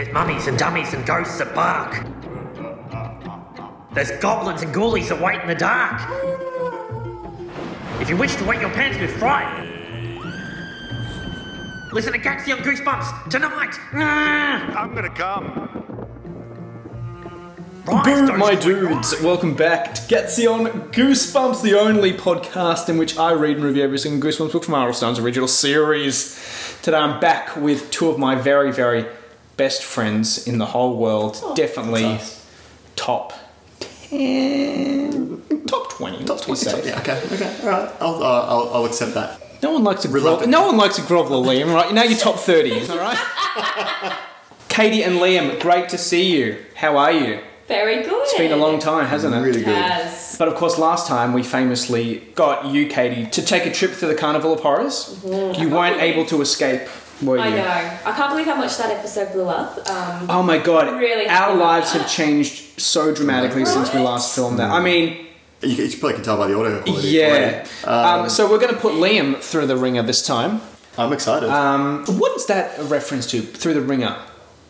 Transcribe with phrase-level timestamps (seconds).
[0.00, 2.06] There's mummies and dummies and ghosts that bark.
[3.92, 6.00] There's goblins and ghoulies that wait in the dark.
[8.00, 9.60] If you wish to wet your pants with fright,
[11.92, 13.72] listen to Gatsy on Goosebumps tonight.
[13.90, 14.74] Mm.
[14.74, 15.66] I'm gonna come.
[17.84, 19.20] Rise, Boom, my you- dudes!
[19.20, 23.82] Welcome back to Gatsy on Goosebumps, the only podcast in which I read and review
[23.82, 24.94] every single Goosebumps book from R.L.
[24.94, 26.40] Stine's original series.
[26.80, 29.04] Today I'm back with two of my very, very
[29.60, 31.38] best friends in the whole world.
[31.54, 32.18] Definitely
[32.96, 33.34] top
[34.08, 36.24] 10, top 20.
[36.24, 36.88] Top 20.
[36.88, 37.90] Yeah, okay, okay, all right.
[38.00, 39.38] I'll, uh, I'll, I'll accept that.
[39.62, 40.48] No one likes a grovel.
[40.48, 41.74] No one likes a groveler, Liam.
[41.74, 41.92] Right?
[41.92, 42.88] Now you're top 30.
[42.88, 43.18] All right.
[44.70, 46.56] Katie and Liam, great to see you.
[46.74, 47.40] How are you?
[47.68, 48.22] Very good.
[48.22, 49.40] It's been a long time, hasn't it?
[49.40, 49.76] Really good.
[49.76, 50.38] Yes.
[50.38, 54.06] But of course, last time we famously got you, Katie, to take a trip to
[54.06, 55.20] the Carnival of Horrors.
[55.22, 56.88] You weren't able to escape,
[57.22, 57.42] were you?
[57.42, 57.98] I know.
[58.06, 59.76] I can't believe how much that episode blew up.
[59.90, 64.34] Um, Oh my god, Really our lives about have changed so dramatically since we last
[64.34, 64.70] filmed that.
[64.70, 65.26] I mean,
[65.62, 67.08] You, you probably can tell by the audio quality.
[67.08, 67.66] yeah.
[67.86, 68.22] already.
[68.24, 70.60] Um, so we're going to put Liam through the ringer this time.
[70.98, 71.48] I'm excited.
[71.50, 73.40] Um, what is that a reference to?
[73.42, 74.16] Through the ringer?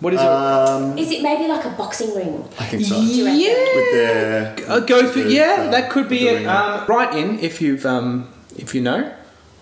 [0.00, 0.26] What is it?
[0.26, 2.42] um, is it maybe like a boxing ring?
[2.58, 2.98] I think so.
[3.00, 3.74] you yeah.
[3.76, 5.24] With their Uh, go through.
[5.24, 6.36] with, Yeah, uh, that could be with it.
[6.38, 6.50] ringer.
[6.50, 9.12] Um, write in if you've um, if you know,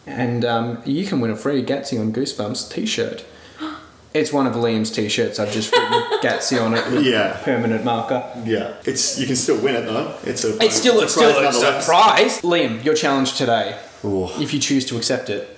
[0.09, 3.25] and um, you can win a free Gatsy on Goosebumps T-shirt.
[4.15, 5.39] It's one of Liam's T-shirts.
[5.39, 5.93] I've just written
[6.23, 7.39] Gatsy on it with Yeah.
[7.45, 8.25] permanent marker.
[8.45, 10.15] yeah, it's you can still win it though.
[10.25, 12.41] It's a It's still it's prize still a surprise.
[12.41, 14.29] Liam, your challenge today, Ooh.
[14.41, 15.57] if you choose to accept it,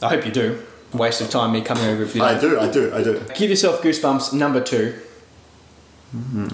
[0.00, 0.62] I hope you do.
[0.94, 2.40] Waste of time me coming over if you I don't.
[2.52, 3.20] do, I do, I do.
[3.34, 4.94] Give yourself Goosebumps number two.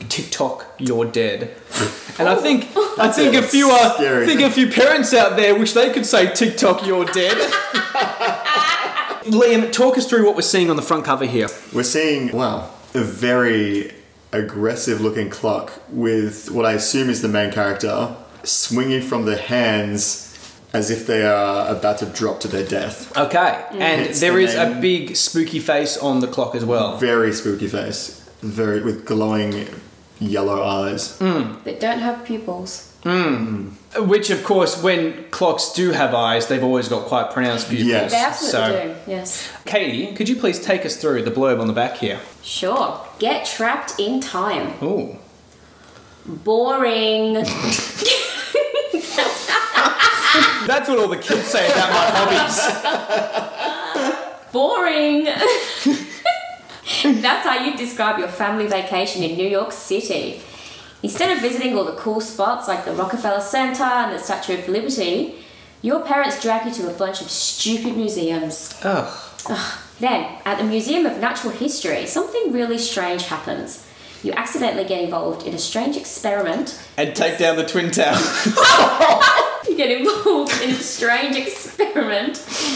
[0.08, 1.54] Tick Tock, you're dead.
[2.16, 4.24] And I think I think a few uh, Scary.
[4.24, 7.36] think a few parents out there wish they could say Tick Tock, you're dead.
[9.24, 11.48] Liam, talk us through what we're seeing on the front cover here.
[11.72, 13.92] We're seeing wow a very
[14.32, 20.30] aggressive looking clock with what I assume is the main character swinging from the hands
[20.72, 23.16] as if they are about to drop to their death.
[23.16, 24.80] Okay, and It's there the is a name.
[24.80, 26.96] big spooky face on the clock as well.
[26.98, 29.66] Very spooky face, very with glowing
[30.20, 31.18] yellow eyes.
[31.18, 31.54] Hmm.
[31.64, 32.92] That don't have pupils.
[33.02, 33.68] Hmm.
[33.94, 34.08] Hmm.
[34.08, 37.88] Which, of course, when clocks do have eyes, they've always got quite pronounced pupils.
[37.88, 38.10] Yes.
[38.12, 39.10] They absolutely So, do.
[39.10, 39.52] Yes.
[39.64, 42.20] Katie, could you please take us through the blurb on the back here?
[42.42, 43.00] Sure.
[43.18, 44.72] Get trapped in time.
[44.82, 45.16] Ooh.
[46.26, 47.34] Boring.
[50.66, 52.58] That's what all the kids say about my hobbies.
[54.52, 55.28] Boring.
[57.22, 60.40] That's how you describe your family vacation in New York City.
[61.02, 64.68] Instead of visiting all the cool spots like the Rockefeller Center and the Statue of
[64.68, 65.34] Liberty,
[65.82, 68.74] your parents drag you to a bunch of stupid museums.
[68.82, 69.78] Ugh.
[70.00, 73.86] Then, at the Museum of Natural History, something really strange happens.
[74.22, 76.82] You accidentally get involved in a strange experiment.
[76.96, 78.56] And take down the Twin Towers.
[79.68, 82.34] You get involved in a strange experiment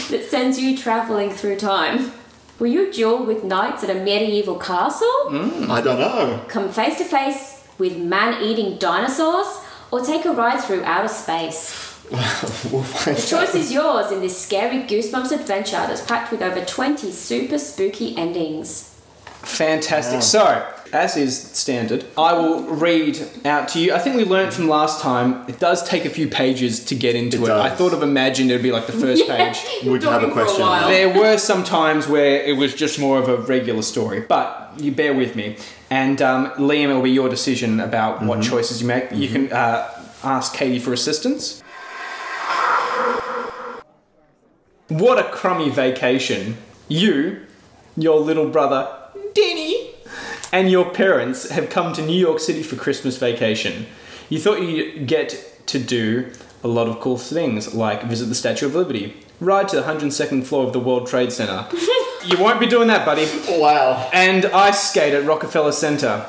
[0.09, 2.11] that sends you traveling through time.
[2.59, 5.07] Will you duel with knights at a medieval castle?
[5.27, 6.43] Mm, I don't know.
[6.49, 9.47] Come face to face with man eating dinosaurs?
[9.91, 11.95] Or take a ride through outer space?
[12.11, 16.63] we'll find The choice is yours in this scary Goosebumps adventure that's packed with over
[16.63, 18.95] 20 super spooky endings.
[19.41, 20.21] Fantastic.
[20.21, 23.93] So, as is standard, I will read out to you.
[23.93, 27.15] I think we learned from last time, it does take a few pages to get
[27.15, 27.51] into It it.
[27.51, 27.77] I does.
[27.77, 29.57] thought of imagined it would be like the first page.
[29.83, 30.61] Would you have a question?
[30.61, 30.87] while.
[30.89, 34.91] There were some times where it was just more of a regular story, but you
[34.91, 35.57] bear with me.
[35.89, 39.11] And um, Liam, it'll be your decision about what choices you make.
[39.11, 39.89] You can uh,
[40.23, 41.61] ask Katie for assistance.
[44.87, 46.57] What a crummy vacation.
[46.87, 47.45] You,
[47.95, 48.98] your little brother, Denny,
[50.51, 53.85] and your parents have come to New York City for Christmas vacation.
[54.29, 56.31] You thought you'd get to do
[56.63, 60.45] a lot of cool things, like visit the Statue of Liberty, ride to the 102nd
[60.45, 61.67] floor of the World Trade Center.
[62.25, 63.27] you won't be doing that, buddy.
[63.59, 64.09] Wow.
[64.13, 66.25] And ice skate at Rockefeller Center.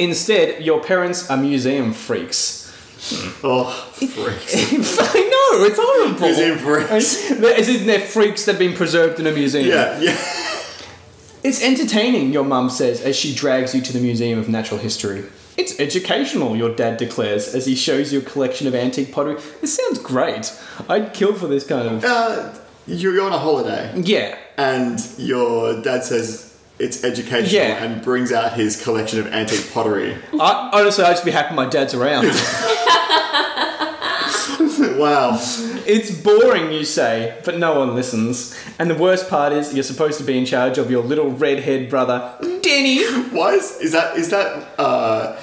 [0.00, 2.66] Instead, your parents are museum freaks.
[3.00, 3.46] Hmm.
[3.46, 4.54] Oh, freaks.
[5.00, 6.20] I know, it's horrible.
[6.20, 7.30] Museum freaks.
[7.30, 9.68] In they're freaks that have been preserved in a museum.
[9.68, 10.16] Yeah, yeah.
[11.48, 15.24] It's entertaining, your mum says as she drags you to the Museum of Natural History.
[15.56, 19.36] It's educational, your dad declares as he shows you a collection of antique pottery.
[19.62, 20.52] This sounds great.
[20.90, 22.04] I'd kill for this kind of.
[22.04, 22.52] Uh,
[22.86, 24.36] you're on a holiday, Yeah.
[24.58, 27.82] and your dad says it's educational Yeah.
[27.82, 30.18] and brings out his collection of antique pottery.
[30.38, 32.24] I, honestly, I'd just be happy my dad's around.
[34.98, 35.38] wow.
[35.86, 38.56] It's boring, you say, but no one listens.
[38.78, 41.88] And the worst part is, you're supposed to be in charge of your little redhead
[41.88, 42.60] brother, Denny.
[42.60, 43.04] Denny.
[43.30, 45.36] Why is is that is that uh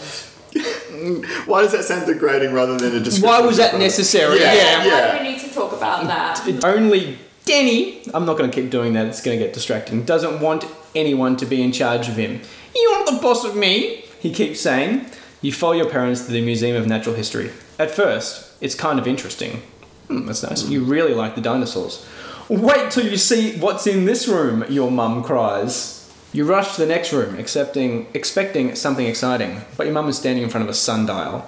[1.45, 3.27] why does that sound degrading rather than a description?
[3.27, 4.39] Why was that the- necessary?
[4.39, 4.53] Yeah.
[4.53, 4.87] Yeah.
[4.87, 6.63] Why do we need to talk about that?
[6.63, 10.39] Only Denny, I'm not going to keep doing that, it's going to get distracting, doesn't
[10.39, 10.65] want
[10.95, 12.41] anyone to be in charge of him.
[12.75, 15.05] You're not the boss of me, he keeps saying.
[15.41, 17.51] You follow your parents to the Museum of Natural History.
[17.77, 19.61] At first, it's kind of interesting.
[20.07, 20.67] Hmm, that's nice.
[20.67, 22.03] You really like the dinosaurs.
[22.49, 26.11] Wait till you see what's in this room, your mum cries.
[26.33, 30.43] You rush to the next room, accepting, expecting something exciting, but your mum is standing
[30.43, 31.47] in front of a sundial.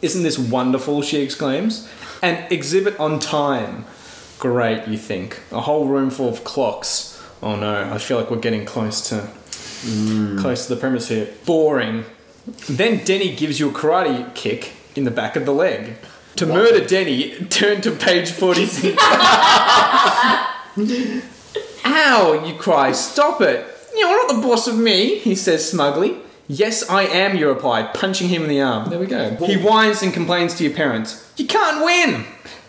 [0.00, 1.02] Isn't this wonderful?
[1.02, 1.88] she exclaims.
[2.22, 3.84] An exhibit on time.
[4.38, 5.40] Great, you think.
[5.52, 7.22] A whole room full of clocks.
[7.42, 9.28] Oh no, I feel like we're getting close to
[10.40, 11.28] close to the premise here.
[11.44, 12.04] Boring.
[12.68, 15.96] Then Denny gives you a karate kick in the back of the leg.
[16.36, 18.96] To murder Denny, turn to page 46.
[21.84, 22.92] Ow, you cry.
[22.92, 23.66] Stop it.
[23.96, 26.18] You're not the boss of me, he says smugly.
[26.48, 28.90] Yes, I am, you reply, punching him in the arm.
[28.90, 29.34] There we go.
[29.46, 31.32] He whines and complains to your parents.
[31.36, 32.24] You can't win.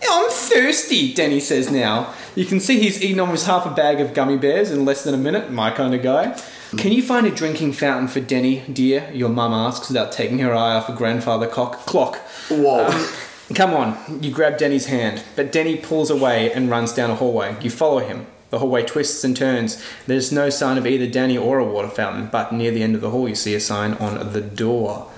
[0.09, 2.13] I'm thirsty, Denny says now.
[2.35, 5.13] You can see he's eaten almost half a bag of gummy bears in less than
[5.13, 6.39] a minute, my kind of guy.
[6.77, 9.09] Can you find a drinking fountain for Denny, dear?
[9.13, 12.17] Your mum asks without taking her eye off a grandfather cock- clock.
[12.49, 12.87] Whoa.
[12.87, 13.07] Um,
[13.55, 17.55] Come on, you grab Denny's hand, but Denny pulls away and runs down a hallway.
[17.61, 18.27] You follow him.
[18.49, 19.81] The hallway twists and turns.
[20.05, 23.01] There's no sign of either Danny or a water fountain, but near the end of
[23.01, 25.09] the hall you see a sign on the door.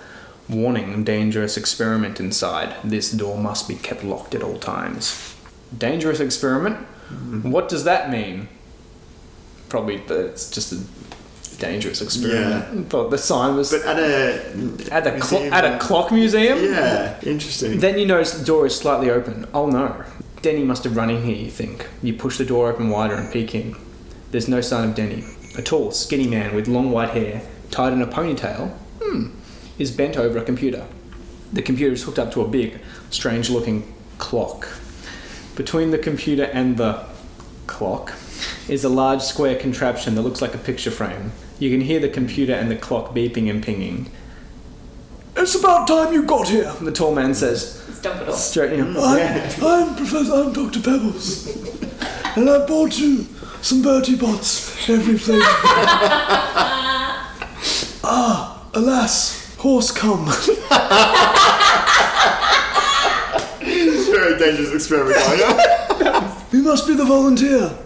[0.48, 2.76] Warning, dangerous experiment inside.
[2.84, 5.36] This door must be kept locked at all times.
[5.76, 6.78] Dangerous experiment?
[6.78, 7.52] Mm-hmm.
[7.52, 8.48] What does that mean?
[9.70, 10.78] Probably it's just a
[11.60, 12.90] dangerous experiment.
[12.90, 16.64] But the sign was but at a at the clo- at a clock museum.
[16.64, 17.80] Yeah, interesting.
[17.80, 19.48] Then you notice the door is slightly open.
[19.54, 20.04] Oh no.
[20.42, 21.88] Denny must have run in here, you think.
[22.02, 23.76] You push the door open wider and peek in.
[24.32, 25.26] There's no sign of Denny.
[25.58, 27.42] A tall, skinny man with long white hair,
[27.72, 28.72] tied in a ponytail,
[29.02, 29.32] hmm,
[29.78, 30.86] is bent over a computer.
[31.52, 32.80] The computer is hooked up to a big,
[33.10, 34.68] strange looking clock.
[35.56, 37.04] Between the computer and the
[37.68, 38.14] clock
[38.70, 41.32] is a large square contraption that looks like a picture frame.
[41.60, 44.10] You can hear the computer and the clock beeping and pinging.
[45.36, 48.34] It's about time you got here, the tall man says, It's Dumbledore.
[48.34, 49.04] straightening up.
[49.04, 50.80] I'm, I'm Professor, I'm Dr.
[50.82, 51.48] Pebbles.
[52.38, 53.26] and I bought you
[53.62, 55.44] some Bertie Botts, every flavour.
[58.04, 60.26] ah, alas, horse cum.
[63.62, 65.42] Very dangerous experiment going
[66.16, 66.32] on.
[66.52, 67.78] you must be the volunteer.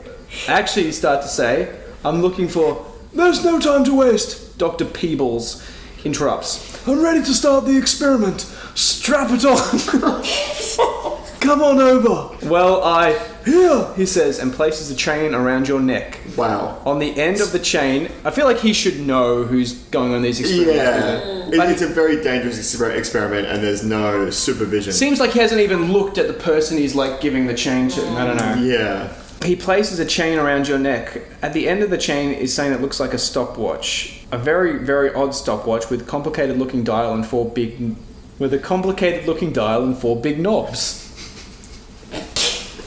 [0.47, 1.75] Actually, you start to say,
[2.05, 4.57] I'm looking for There's no time to waste.
[4.57, 4.85] Dr.
[4.85, 5.67] Peebles.
[6.03, 6.85] Interrupts.
[6.87, 8.41] I'm ready to start the experiment.
[8.75, 11.19] Strap it on.
[11.39, 12.37] Come on over.
[12.49, 13.13] Well, I.
[13.45, 13.93] Here.
[13.95, 16.19] He says, and places a chain around your neck.
[16.37, 16.81] Wow.
[16.85, 20.21] On the end of the chain, I feel like he should know who's going on
[20.21, 20.75] these experiments.
[20.75, 21.47] Yeah.
[21.47, 21.53] it.
[21.53, 24.93] It, it's a very dangerous exper- experiment and there's no supervision.
[24.93, 28.01] Seems like he hasn't even looked at the person he's like giving the chain to.
[28.11, 28.63] I don't know.
[28.63, 29.13] yeah.
[29.43, 31.21] He places a chain around your neck.
[31.41, 34.25] At the end of the chain is something that looks like a stopwatch.
[34.31, 37.95] A very, very odd stopwatch with complicated looking dial and four big
[38.39, 41.01] with a complicated looking dial and four big knobs.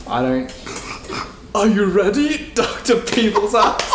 [0.09, 0.55] I don't
[1.55, 2.51] Are you ready?
[2.55, 3.01] Dr.
[3.01, 3.93] Peebles asks.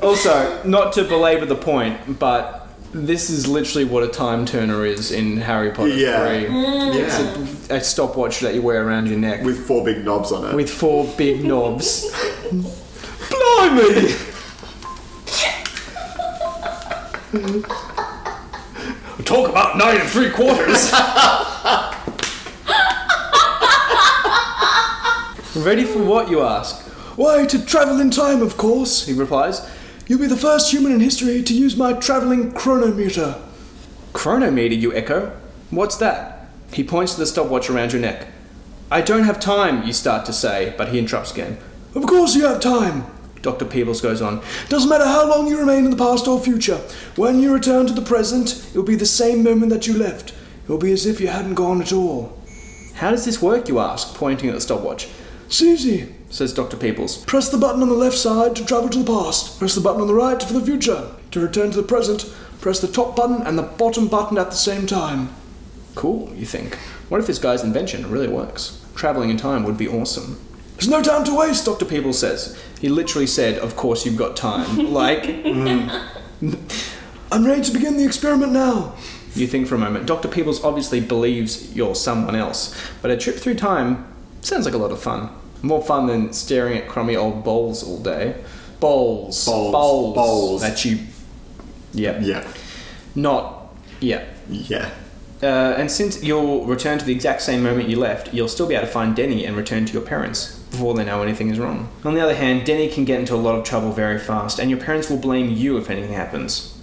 [0.00, 5.12] also, not to belabor the point, but this is literally what a time turner is
[5.12, 6.26] in Harry Potter Yeah.
[6.26, 6.42] 3.
[6.48, 6.92] Yeah.
[6.94, 10.44] It's a, a stopwatch that you wear around your neck With four big knobs on
[10.50, 10.54] it.
[10.56, 12.10] with four big knobs.
[13.30, 14.14] Blimey!
[19.24, 20.90] Talk about nine and three quarters.
[25.56, 26.80] Ready for what you ask?
[27.16, 29.04] Why, to travel in time, of course.
[29.06, 29.60] He replies.
[30.10, 33.40] You'll be the first human in history to use my travelling chronometer.
[34.12, 35.30] Chronometer, you echo.
[35.70, 36.48] What's that?
[36.72, 38.26] He points to the stopwatch around your neck.
[38.90, 41.58] I don't have time, you start to say, but he interrupts again.
[41.94, 43.04] Of course you have time.
[43.40, 43.64] Dr.
[43.64, 44.42] Peebles goes on.
[44.68, 46.78] Doesn't matter how long you remain in the past or future.
[47.14, 50.30] When you return to the present, it will be the same moment that you left.
[50.64, 52.36] It will be as if you hadn't gone at all.
[52.94, 55.06] How does this work, you ask, pointing at the stopwatch.
[55.46, 56.16] It's easy.
[56.30, 56.76] Says Dr.
[56.76, 57.24] Peebles.
[57.24, 59.58] Press the button on the left side to travel to the past.
[59.58, 61.10] Press the button on the right for the future.
[61.32, 64.56] To return to the present, press the top button and the bottom button at the
[64.56, 65.30] same time.
[65.96, 66.76] Cool, you think.
[67.08, 68.80] What if this guy's invention really works?
[68.94, 70.40] Traveling in time would be awesome.
[70.74, 71.64] There's no time to waste.
[71.66, 71.84] Dr.
[71.84, 72.58] Peebles says.
[72.80, 74.92] He literally said, Of course you've got time.
[74.92, 76.06] like, mm.
[77.32, 78.94] I'm ready to begin the experiment now.
[79.34, 80.06] you think for a moment.
[80.06, 80.28] Dr.
[80.28, 84.06] Peebles obviously believes you're someone else, but a trip through time
[84.40, 85.30] sounds like a lot of fun.
[85.62, 88.42] More fun than staring at crummy old bowls all day.
[88.80, 89.44] Bowls.
[89.44, 89.72] Bowls.
[89.72, 90.14] Bowls.
[90.14, 90.60] Bowls.
[90.62, 90.98] That you.
[91.92, 92.18] Yeah.
[92.20, 92.50] Yeah.
[93.14, 93.74] Not.
[94.00, 94.24] Yeah.
[94.48, 94.90] Yeah.
[95.42, 98.74] Uh, and since you'll return to the exact same moment you left, you'll still be
[98.74, 101.88] able to find Denny and return to your parents before they know anything is wrong.
[102.04, 104.70] On the other hand, Denny can get into a lot of trouble very fast, and
[104.70, 106.78] your parents will blame you if anything happens.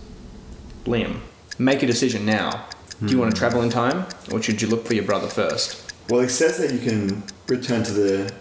[0.86, 1.20] Liam,
[1.60, 2.66] make a decision now.
[3.00, 5.94] Do you want to travel in time, or should you look for your brother first?
[6.10, 8.34] Well, it says that you can return to the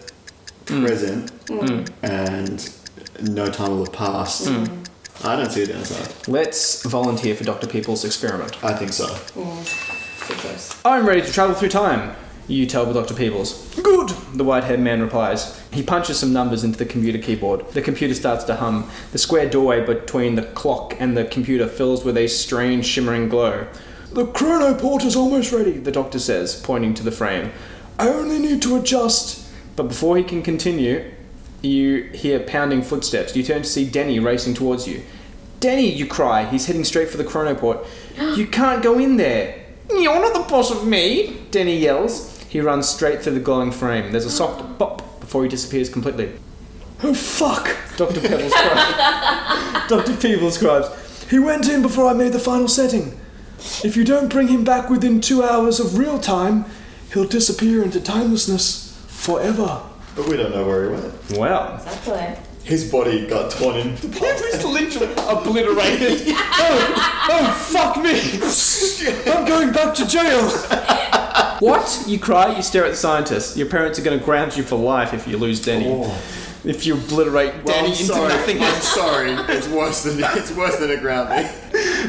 [0.67, 1.59] present mm.
[1.59, 1.89] Mm.
[2.03, 4.47] and no time will have passed.
[4.47, 4.87] Mm.
[5.23, 6.27] I don't see a downside.
[6.27, 7.67] Let's volunteer for Dr.
[7.67, 8.63] People's experiment.
[8.63, 9.07] I think so.
[10.27, 10.79] Good choice.
[10.85, 12.15] I'm ready to travel through time,
[12.47, 13.13] you tell the Dr.
[13.13, 13.75] Peebles.
[13.75, 15.61] Good, the white haired man replies.
[15.71, 17.69] He punches some numbers into the computer keyboard.
[17.71, 18.89] The computer starts to hum.
[19.11, 23.67] The square doorway between the clock and the computer fills with a strange shimmering glow.
[24.13, 27.51] The chronoport is almost ready, the doctor says, pointing to the frame.
[27.99, 29.45] I only need to adjust.
[29.77, 31.11] But before he can continue,
[31.61, 33.35] you hear pounding footsteps.
[33.35, 35.03] You turn to see Denny racing towards you.
[35.59, 36.45] Denny, you cry.
[36.45, 37.85] He's heading straight for the chronoport.
[38.35, 39.63] you can't go in there.
[39.91, 42.43] You're not the boss of me, Denny yells.
[42.49, 44.11] He runs straight through the glowing frame.
[44.11, 46.31] There's a soft bop before he disappears completely.
[47.03, 47.75] Oh fuck!
[47.97, 48.19] Dr.
[48.27, 49.87] Pebbles cries.
[49.87, 50.17] Dr.
[50.17, 50.89] Peebles cries.
[51.29, 53.19] He went in before I made the final setting.
[53.83, 56.65] If you don't bring him back within two hours of real time,
[57.13, 58.86] he'll disappear into timelessness
[59.17, 59.81] forever.
[60.15, 61.13] But we don't know where he went.
[61.37, 61.75] Wow.
[61.75, 62.43] Exactly.
[62.63, 66.21] His body got torn into He was literally obliterated.
[66.37, 69.31] oh, oh, fuck me!
[69.31, 70.49] I'm going back to jail.
[71.59, 72.03] what?
[72.07, 72.55] You cry.
[72.55, 73.55] You stare at the scientist.
[73.57, 75.87] Your parents are going to ground you for life if you lose Denny.
[75.87, 76.11] Oh.
[76.65, 78.27] If you obliterate Well, Danny I'm into sorry.
[78.29, 78.61] nothing.
[78.61, 79.31] I'm sorry.
[79.55, 81.47] It's worse than it's worse than a grounding.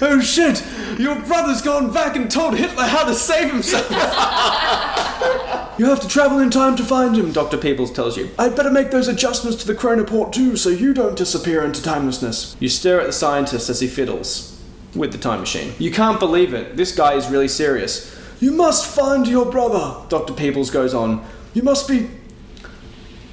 [0.03, 0.65] oh shit!
[0.99, 3.87] Your brother's gone back and told Hitler how to save himself.
[5.79, 7.33] you have to travel in time to find him.
[7.33, 7.57] Dr.
[7.57, 8.31] Peebles tells you.
[8.39, 12.57] I'd better make those adjustments to the chronoport too, so you don't disappear into timelessness.
[12.59, 14.61] You stare at the scientist as he fiddles
[14.95, 15.73] with the time machine.
[15.79, 16.77] You can't believe it.
[16.77, 18.15] This guy is really serious.
[18.41, 20.05] You must find your brother.
[20.09, 20.33] Dr.
[20.33, 21.25] Peebles goes on.
[21.55, 22.11] You must be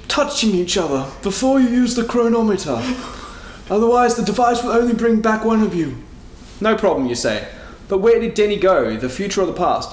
[0.08, 2.80] touching each other before you use the chronometer.
[3.68, 5.96] Otherwise, the device will only bring back one of you.
[6.60, 7.48] No problem, you say.
[7.88, 8.96] But where did Denny go?
[8.96, 9.90] The future or the past?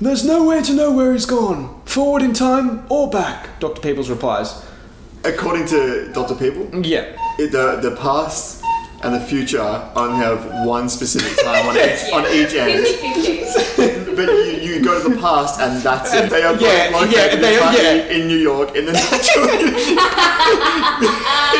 [0.00, 1.80] There's no way to know where he's gone.
[1.84, 3.80] Forward in time or back, Dr.
[3.80, 4.64] Peebles replies.
[5.24, 6.34] According to Dr.
[6.34, 7.04] People, Yeah.
[7.38, 8.62] it- the the past
[9.02, 9.60] and the future
[9.96, 12.84] only have one specific time on each on each end.
[12.86, 14.16] 50-50.
[14.16, 16.28] But you, you go to the past and that's it.
[16.30, 18.16] They are both Yeah, located yeah, they are- entirely yeah.
[18.16, 19.48] in New York in the natural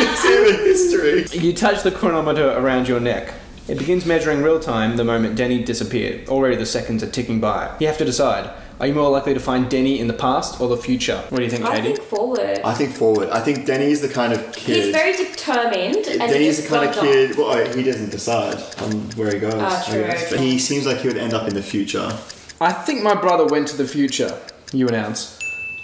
[0.03, 1.26] it's human history.
[1.41, 3.35] You touch the chronometer around your neck.
[3.66, 6.28] It begins measuring real time the moment Denny disappeared.
[6.28, 7.75] Already the seconds are ticking by.
[7.80, 8.50] You have to decide.
[8.78, 11.16] Are you more likely to find Denny in the past or the future?
[11.30, 11.75] What do you think, Katie?
[11.75, 11.94] I Katie?
[11.94, 12.61] think forward.
[12.62, 13.30] I think forward.
[13.30, 14.85] I think Denny is the kind of kid.
[14.85, 17.37] He's very determined, and Denny's he's the kind of gone kid.
[17.38, 19.54] Well, oh, he doesn't decide on where he goes.
[19.56, 20.02] Ah, I true.
[20.02, 20.28] guess.
[20.30, 22.18] But he seems like he would end up in the future.
[22.61, 24.38] I think my brother went to the future,
[24.73, 25.38] you announce.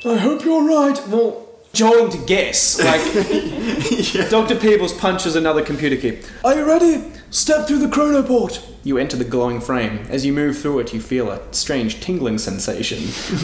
[0.05, 1.01] I hope you're right.
[1.09, 2.79] Well, To guess.
[2.79, 3.01] Like,
[4.31, 4.57] Dr.
[4.57, 6.19] Peebles punches another computer key.
[6.45, 7.05] Are you ready?
[7.31, 8.61] Step through the chronoport.
[8.83, 10.05] You enter the glowing frame.
[10.11, 12.99] As you move through it, you feel a strange tingling sensation,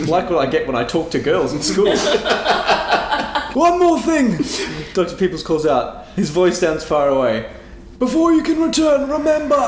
[0.07, 1.97] like what I get when I talk to girls in school.
[3.55, 4.37] One more thing,
[4.93, 5.17] Dr.
[5.17, 6.07] Peebles calls out.
[6.09, 7.51] His voice sounds far away.
[7.99, 9.61] Before you can return, remember.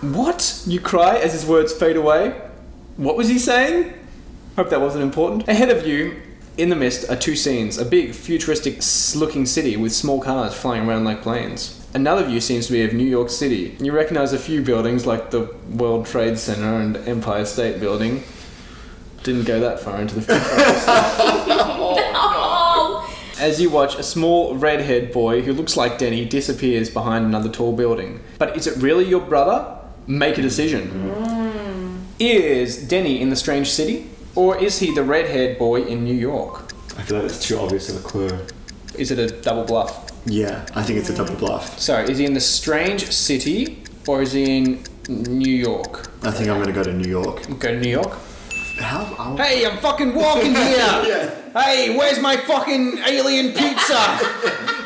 [0.00, 0.62] What?
[0.66, 2.40] You cry as his words fade away.
[2.96, 3.94] What was he saying?
[4.54, 5.48] Hope that wasn't important.
[5.48, 6.20] Ahead of you,
[6.58, 8.82] in the mist, are two scenes a big, futuristic
[9.14, 11.74] looking city with small cars flying around like planes.
[11.94, 13.76] Another view seems to be of New York City.
[13.80, 18.24] You recognize a few buildings like the World Trade Center and Empire State Building.
[19.22, 20.40] Didn't go that far into the future.
[22.20, 27.48] Oh, As you watch, a small red-haired boy who looks like Denny disappears behind another
[27.48, 28.20] tall building.
[28.36, 29.78] But is it really your brother?
[30.08, 30.90] Make a decision.
[30.90, 31.98] Mm.
[32.18, 34.10] Is Denny in the strange city?
[34.38, 36.72] Or is he the red-haired boy in New York?
[36.96, 38.30] I feel like it's too obvious of a clue.
[38.96, 40.12] Is it a double bluff?
[40.26, 41.76] Yeah, I think it's a double bluff.
[41.80, 46.08] So, is he in the strange city or is he in New York?
[46.22, 47.48] I think I'm gonna go to New York.
[47.58, 48.16] Go to New York.
[48.78, 49.12] How?
[49.18, 51.34] I'm, Hey, I'm fucking walking here.
[51.52, 54.18] Hey, where's my fucking alien pizza?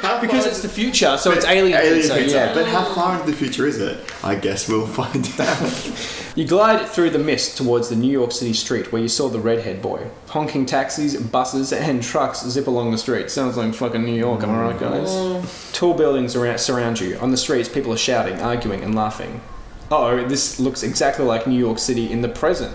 [0.23, 2.15] because it's the future, so it's alien, Alien pizza.
[2.17, 2.37] pizza.
[2.37, 2.55] Yeah.
[2.55, 3.99] But how far into the future is it?
[4.25, 6.19] I guess we'll find out.
[6.35, 9.39] You glide through the mist towards the New York City street where you saw the
[9.39, 10.07] redhead boy.
[10.29, 13.31] Honking taxis, buses, and trucks zip along the street.
[13.31, 15.73] Sounds like fucking New York, am I right, guys?
[15.73, 17.19] Tall buildings around, surround you.
[17.19, 19.43] On the streets, people are shouting, arguing, and laughing.
[19.91, 22.75] Oh, this looks exactly like New York City in the present.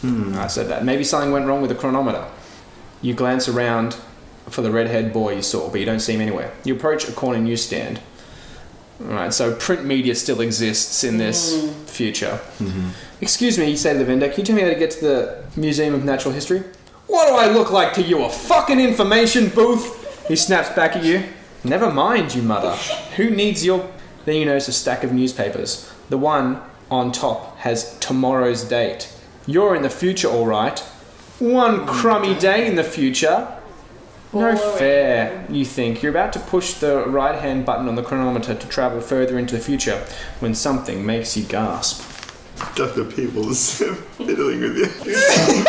[0.00, 0.84] Hmm, I said that.
[0.84, 2.26] Maybe something went wrong with the chronometer.
[3.02, 3.96] You glance around
[4.48, 6.52] for the redhead boy you saw, but you don't see him anywhere.
[6.64, 8.00] You approach a corner newsstand.
[9.02, 11.72] Alright, so print media still exists in this mm.
[11.88, 12.40] future.
[12.58, 12.90] Mm-hmm.
[13.20, 15.00] Excuse me, you say to the vendor, can you tell me how to get to
[15.00, 16.62] the Museum of Natural History?
[17.06, 18.24] What do I look like to you?
[18.24, 20.26] A fucking information booth?
[20.28, 21.24] He snaps back at you.
[21.64, 22.74] Never mind, you mutter.
[23.16, 23.90] Who needs your.
[24.24, 25.92] Then you notice a stack of newspapers.
[26.08, 26.60] The one
[26.90, 29.12] on top has tomorrow's date.
[29.46, 30.78] You're in the future, alright.
[31.38, 32.40] One crummy mm.
[32.40, 33.48] day in the future.
[34.34, 36.02] No fair, you think.
[36.02, 39.54] You're about to push the right hand button on the chronometer to travel further into
[39.54, 40.04] the future
[40.40, 42.02] when something makes you gasp.
[42.74, 43.04] Dr.
[43.04, 43.78] Peebles
[44.16, 44.86] fiddling with you.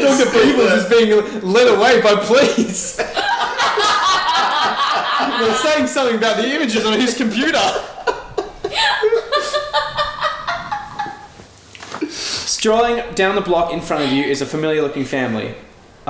[0.00, 0.30] Dr.
[0.30, 1.10] Peebles is being
[1.42, 2.96] led away by police.
[5.40, 7.60] They're saying something about the images on his computer.
[12.10, 15.54] Strolling down the block in front of you is a familiar looking family.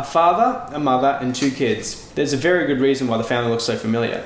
[0.00, 2.11] A father, a mother, and two kids.
[2.12, 4.25] There's a very good reason why the family looks so familiar.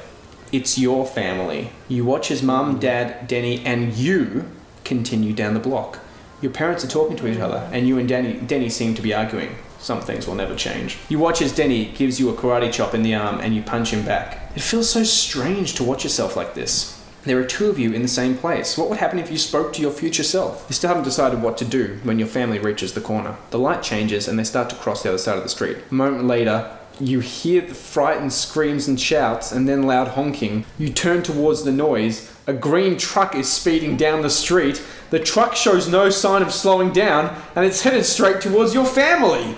[0.52, 1.70] It's your family.
[1.88, 4.48] You watch as mum, dad, Denny, and you
[4.84, 5.98] continue down the block.
[6.40, 9.12] Your parents are talking to each other, and you and Denny, Denny seem to be
[9.12, 9.56] arguing.
[9.80, 10.96] Some things will never change.
[11.08, 13.90] You watch as Denny gives you a karate chop in the arm and you punch
[13.90, 14.52] him back.
[14.54, 16.93] It feels so strange to watch yourself like this.
[17.24, 18.76] There are two of you in the same place.
[18.76, 20.66] What would happen if you spoke to your future self?
[20.68, 23.36] You still haven't decided what to do when your family reaches the corner.
[23.50, 25.78] The light changes and they start to cross the other side of the street.
[25.90, 30.66] A moment later, you hear the frightened screams and shouts and then loud honking.
[30.78, 32.30] You turn towards the noise.
[32.46, 34.82] A green truck is speeding down the street.
[35.08, 39.56] The truck shows no sign of slowing down and it's headed straight towards your family.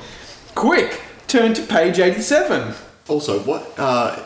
[0.55, 2.75] Quick, turn to page 87.
[3.09, 4.23] Also, what, uh,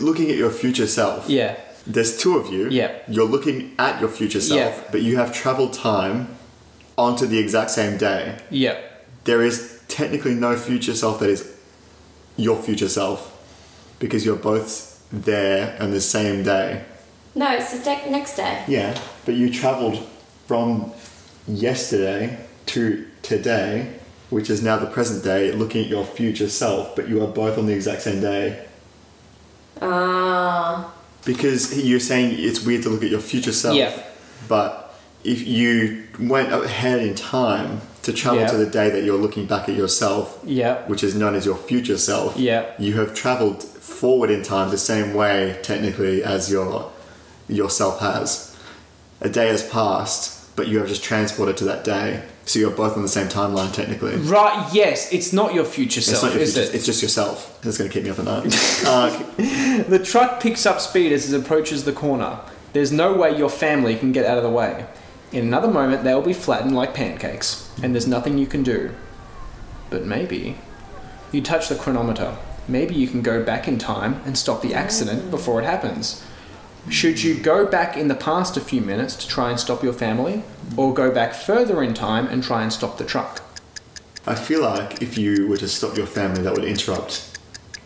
[0.00, 1.28] looking at your future self.
[1.28, 1.60] Yeah.
[1.88, 2.68] There's two of you.
[2.68, 2.92] Yeah.
[3.08, 4.88] You're looking at your future self, Yeah.
[4.92, 6.28] but you have traveled time
[6.96, 8.38] onto the exact same day.
[8.50, 8.76] Yep.
[9.24, 11.50] There is technically no future self that is
[12.36, 13.34] your future self
[13.98, 16.82] because you're both there on the same day.
[17.34, 18.62] No, it's the de- next day.
[18.68, 20.06] Yeah, but you traveled
[20.46, 20.92] from
[21.46, 23.94] yesterday to today,
[24.28, 27.56] which is now the present day, looking at your future self, but you are both
[27.58, 28.66] on the exact same day.
[29.80, 30.92] Ah.
[31.24, 33.92] Because you're saying it's weird to look at your future self, Yeah.
[34.48, 38.46] but if you went ahead in time to travel Yeah.
[38.48, 40.88] to the day that you're looking back at yourself, Yep.
[40.88, 42.64] which is known as your future self, Yeah.
[42.78, 46.90] you have traveled forward in time the same way technically as your
[47.48, 48.50] yourself has.
[49.20, 52.96] A day has passed, but you have just transported to that day, so you're both
[52.96, 54.16] on the same timeline technically.
[54.16, 56.74] Right, yes, it's not your future It's self, not your is future, it?
[56.74, 57.58] it's just yourself.
[57.64, 58.46] It's going to keep me up at night.
[58.86, 62.40] uh, The truck picks up speed as it approaches the corner.
[62.72, 64.86] There's no way your family can get out of the way.
[65.30, 68.94] In another moment, they'll be flattened like pancakes, and there's nothing you can do.
[69.90, 70.56] But maybe.
[71.32, 72.36] You touch the chronometer.
[72.66, 76.22] Maybe you can go back in time and stop the accident before it happens.
[76.88, 79.92] Should you go back in the past a few minutes to try and stop your
[79.92, 80.42] family,
[80.76, 83.42] or go back further in time and try and stop the truck?
[84.26, 87.38] I feel like if you were to stop your family, that would interrupt.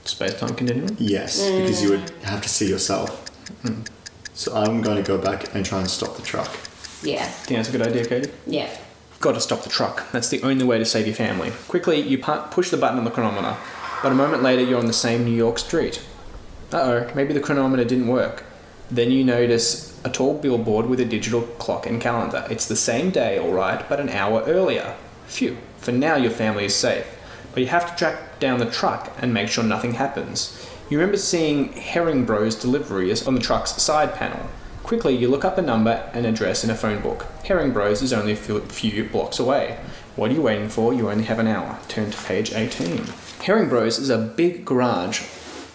[0.04, 0.96] Space time continuum?
[0.98, 3.28] Yes, because you would have to see yourself.
[3.62, 3.82] Hmm.
[4.34, 6.50] So I'm going to go back and try and stop the truck.
[7.02, 7.24] Yeah.
[7.24, 8.30] Think that's a good idea, Katie?
[8.46, 8.68] Yeah.
[9.20, 10.10] Got to stop the truck.
[10.10, 11.52] That's the only way to save your family.
[11.68, 13.56] Quickly, you push the button on the chronometer,
[14.02, 16.02] but a moment later, you're on the same New York street.
[16.72, 18.44] Uh oh, maybe the chronometer didn't work.
[18.90, 22.46] Then you notice a tall billboard with a digital clock and calendar.
[22.50, 24.96] It's the same day, alright, but an hour earlier.
[25.26, 27.06] Phew, for now your family is safe.
[27.52, 30.68] But you have to track down the truck and make sure nothing happens.
[30.90, 34.48] You remember seeing Herring Bros delivery on the truck's side panel.
[34.82, 37.26] Quickly, you look up a number and address in a phone book.
[37.44, 39.78] Herring Bros is only a few blocks away.
[40.16, 40.92] What are you waiting for?
[40.92, 41.78] You only have an hour.
[41.88, 43.04] Turn to page 18.
[43.42, 45.22] Herring Bros is a big garage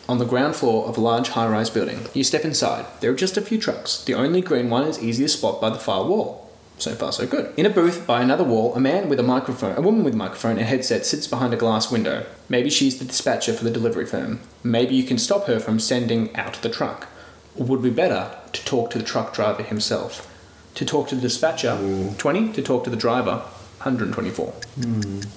[0.10, 2.00] on the ground floor of a large high rise building.
[2.14, 2.86] You step inside.
[3.02, 4.04] There are just a few trucks.
[4.04, 6.50] The only green one is easy to spot by the far wall.
[6.80, 7.54] So far, so good.
[7.58, 10.18] In a booth by another wall, a man with a microphone, a woman with a
[10.18, 12.26] microphone and headset sits behind a glass window.
[12.50, 14.42] Maybe she's the dispatcher for the delivery firm.
[14.64, 17.08] Maybe you can stop her from sending out the truck.
[17.56, 20.32] Or would it be better to talk to the truck driver himself?
[20.76, 21.76] To talk to the dispatcher,
[22.20, 22.54] 20.
[22.54, 23.38] To talk to the driver,
[23.82, 24.54] 124.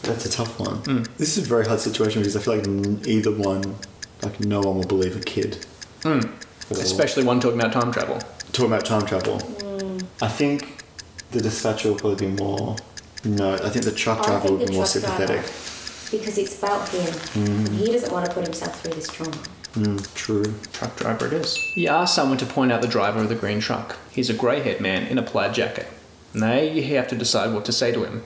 [0.02, 0.76] That's a tough one.
[0.78, 1.02] Hmm.
[1.16, 3.76] This is a very hard situation because I feel like either one,
[4.22, 5.64] like no one will believe a kid.
[6.04, 6.20] Or-
[6.70, 8.18] Especially one talking about time travel.
[8.52, 9.40] talking about time travel.
[10.22, 10.82] I think
[11.32, 12.76] the dispatcher will probably be more.
[13.24, 15.16] No, I think the truck driver think will be more truck driver.
[15.26, 16.10] sympathetic.
[16.10, 17.66] Because it's about him.
[17.72, 19.32] He doesn't want to put himself through this trauma.
[19.74, 20.44] Mm, true.
[20.72, 21.58] Truck driver it is.
[21.76, 23.96] You ask someone to point out the driver of the green truck.
[24.10, 25.86] He's a grey haired man in a plaid jacket.
[26.34, 28.22] Now you have to decide what to say to him.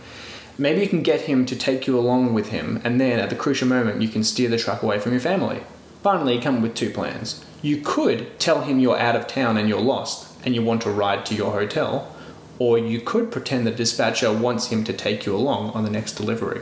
[0.57, 3.37] Maybe you can get him to take you along with him, and then at the
[3.37, 5.63] crucial moment, you can steer the truck away from your family.
[6.05, 7.43] Finally, you come with two plans.
[7.63, 10.91] You could tell him you're out of town and you're lost, and you want to
[10.91, 12.15] ride to your hotel,
[12.59, 16.13] or you could pretend the dispatcher wants him to take you along on the next
[16.13, 16.61] delivery.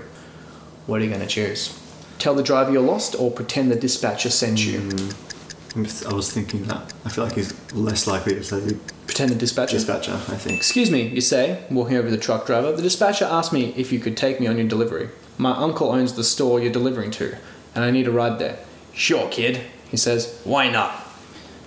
[0.87, 1.77] What are you going to choose?
[2.21, 4.79] Tell the driver you're lost, or pretend the dispatcher sent you?
[4.79, 5.75] Mm.
[5.75, 6.93] I'm I was thinking that.
[7.05, 8.77] I feel like he's less likely to say
[9.09, 9.77] Pretend the dispatcher.
[9.77, 10.57] dispatcher, I think.
[10.57, 12.71] Excuse me, you say, walking over to the truck driver.
[12.71, 15.09] The dispatcher asked me if you could take me on your delivery.
[15.37, 17.37] My uncle owns the store you're delivering to,
[17.75, 18.61] and I need a ride there.
[18.95, 20.41] Sure, kid, he says.
[20.45, 21.07] Why not?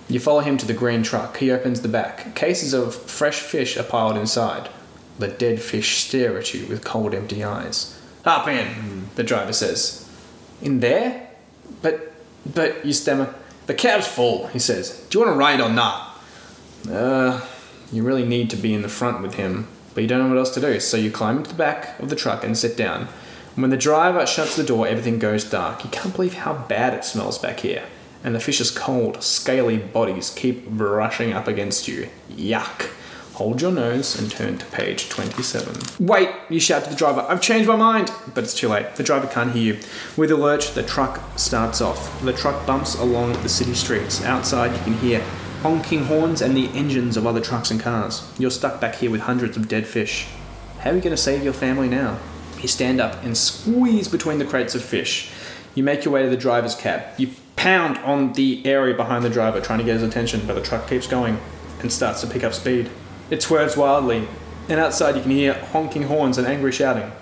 [0.08, 1.38] You follow him to the green truck.
[1.38, 2.34] He opens the back.
[2.34, 4.68] Cases of fresh fish are piled inside.
[5.18, 7.98] The dead fish stare at you with cold, empty eyes.
[8.24, 10.08] Hop in, the driver says.
[10.62, 11.28] In there?
[11.82, 12.12] But,
[12.54, 13.34] but, you stammer.
[13.66, 15.04] The cab's full, he says.
[15.10, 16.20] Do you want to ride or not?
[16.90, 17.44] Uh,
[17.92, 20.38] you really need to be in the front with him, but you don't know what
[20.38, 23.08] else to do, so you climb into the back of the truck and sit down.
[23.56, 25.82] When the driver shuts the door, everything goes dark.
[25.82, 27.84] You can't believe how bad it smells back here.
[28.22, 32.10] And the fish's cold, scaly bodies keep brushing up against you.
[32.30, 32.90] Yuck.
[33.32, 36.06] Hold your nose and turn to page 27.
[36.06, 38.10] Wait, you shout to the driver, I've changed my mind!
[38.34, 38.94] But it's too late.
[38.96, 39.80] The driver can't hear you.
[40.18, 42.22] With a lurch, the truck starts off.
[42.22, 44.22] The truck bumps along the city streets.
[44.22, 45.24] Outside, you can hear
[45.62, 48.30] honking horns and the engines of other trucks and cars.
[48.38, 50.28] You're stuck back here with hundreds of dead fish.
[50.80, 52.18] How are you going to save your family now?
[52.66, 55.30] You stand up and squeeze between the crates of fish.
[55.76, 57.16] You make your way to the driver's cab.
[57.16, 60.62] You pound on the area behind the driver, trying to get his attention, but the
[60.62, 61.38] truck keeps going
[61.80, 62.90] and starts to pick up speed.
[63.30, 64.26] It swerves wildly,
[64.68, 67.12] and outside you can hear honking horns and angry shouting.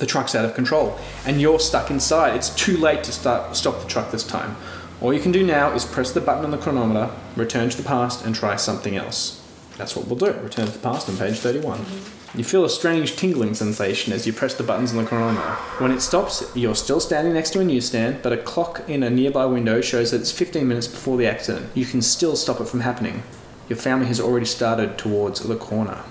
[0.00, 2.36] The truck's out of control, and you're stuck inside.
[2.36, 4.54] It's too late to start, stop the truck this time.
[5.00, 7.88] All you can do now is press the button on the chronometer, return to the
[7.88, 9.42] past, and try something else.
[9.78, 10.38] That's what we'll do.
[10.40, 11.86] Return to the past on page 31.
[12.34, 15.54] You feel a strange tingling sensation as you press the buttons on the chronometer.
[15.78, 19.08] When it stops, you're still standing next to a newsstand, but a clock in a
[19.08, 21.70] nearby window shows that it's 15 minutes before the accident.
[21.74, 23.22] You can still stop it from happening.
[23.70, 26.04] Your family has already started towards the corner.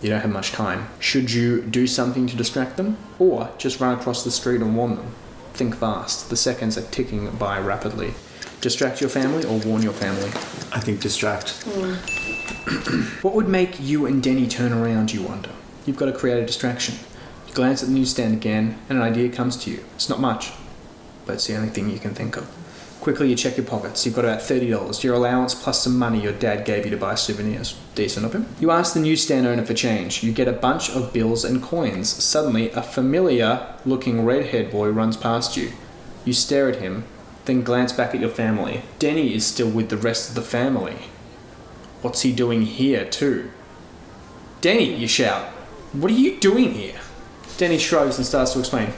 [0.00, 0.88] You don't have much time.
[0.98, 4.96] Should you do something to distract them, or just run across the street and warn
[4.96, 5.14] them?
[5.52, 6.30] Think fast.
[6.30, 8.14] The seconds are ticking by rapidly.
[8.64, 10.30] Distract your family or warn your family.
[10.72, 11.50] I think distract.
[11.66, 13.02] Hmm.
[13.20, 15.50] What would make you and Denny turn around, you wonder?
[15.84, 16.94] You've got to create a distraction.
[17.46, 19.84] You glance at the newsstand again, and an idea comes to you.
[19.96, 20.52] It's not much,
[21.26, 22.50] but it's the only thing you can think of.
[23.02, 24.06] Quickly, you check your pockets.
[24.06, 27.16] You've got about $30, your allowance plus some money your dad gave you to buy
[27.16, 27.78] souvenirs.
[27.94, 28.46] Decent of him.
[28.60, 30.22] You ask the newsstand owner for change.
[30.22, 32.08] You get a bunch of bills and coins.
[32.08, 35.72] Suddenly, a familiar looking red haired boy runs past you.
[36.24, 37.04] You stare at him,
[37.44, 38.82] then glance back at your family.
[38.98, 40.96] Denny is still with the rest of the family.
[42.02, 43.50] What's he doing here, too?
[44.60, 45.46] Denny, you shout.
[45.92, 47.00] What are you doing here?
[47.56, 48.92] Denny shrugs and starts to explain.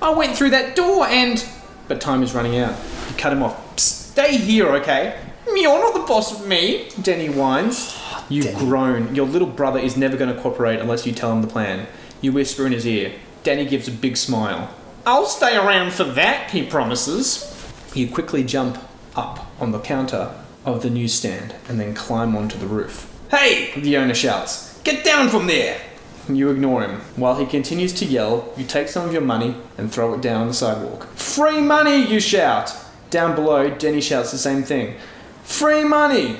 [0.00, 1.44] I went through that door and.
[1.88, 2.76] But time is running out.
[3.08, 3.78] You cut him off.
[3.78, 5.20] Stay here, okay?
[5.46, 6.88] You're not the boss of me.
[7.02, 7.98] Denny whines.
[8.28, 9.14] You groan.
[9.14, 11.86] Your little brother is never going to cooperate unless you tell him the plan.
[12.20, 13.12] You whisper in his ear.
[13.42, 14.74] Danny gives a big smile.
[15.06, 17.57] I'll stay around for that, he promises.
[17.94, 18.78] You quickly jump
[19.16, 23.12] up on the counter of the newsstand and then climb onto the roof.
[23.30, 23.72] Hey!
[23.78, 24.78] The owner shouts.
[24.82, 25.80] Get down from there!
[26.28, 27.00] You ignore him.
[27.16, 30.42] While he continues to yell, you take some of your money and throw it down
[30.42, 31.06] on the sidewalk.
[31.14, 32.04] Free money!
[32.04, 32.74] You shout.
[33.10, 34.96] Down below, Denny shouts the same thing.
[35.42, 36.36] Free money!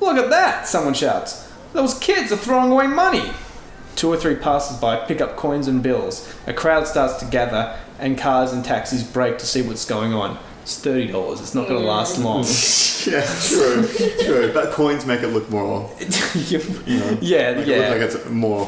[0.00, 0.68] Look at that!
[0.68, 1.52] Someone shouts.
[1.72, 3.32] Those kids are throwing away money!
[3.96, 6.32] Two or three passers-by pick up coins and bills.
[6.46, 10.38] A crowd starts to gather, and cars and taxis brake to see what's going on.
[10.72, 11.40] It's thirty dollars.
[11.40, 11.88] It's not going to mm.
[11.88, 12.44] last long.
[13.02, 13.84] Yeah, true,
[14.24, 14.52] true.
[14.54, 15.90] But coins make it look more.
[16.00, 16.58] yeah,
[17.18, 17.50] Make yeah.
[17.50, 18.66] it look like it's more.